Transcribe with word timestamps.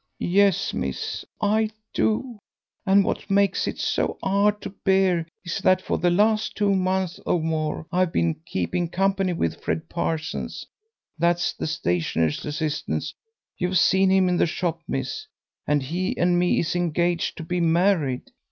"Yes, 0.17 0.73
miss, 0.73 1.23
I 1.39 1.69
do, 1.93 2.39
and 2.87 3.05
what 3.05 3.29
makes 3.29 3.67
it 3.67 3.77
so 3.77 4.17
'ard 4.23 4.59
to 4.63 4.71
bear 4.83 5.27
is 5.45 5.59
that 5.59 5.79
for 5.79 5.99
the 5.99 6.09
last 6.09 6.55
two 6.55 6.73
months 6.73 7.19
or 7.23 7.39
more 7.39 7.85
I've 7.91 8.11
been 8.11 8.41
keeping 8.47 8.89
company 8.89 9.33
with 9.33 9.61
Fred 9.61 9.89
Parsons 9.89 10.65
that's 11.19 11.53
the 11.53 11.67
stationer's 11.67 12.43
assistant; 12.43 13.13
you've 13.59 13.77
seen 13.77 14.09
him 14.09 14.27
in 14.27 14.37
the 14.37 14.47
shop, 14.47 14.81
miss 14.87 15.27
and 15.67 15.83
he 15.83 16.17
and 16.17 16.39
me 16.39 16.57
is 16.57 16.75
engaged 16.75 17.37
to 17.37 17.43
be 17.43 17.61
married. 17.61 18.23